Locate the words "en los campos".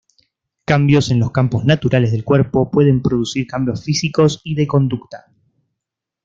1.11-1.63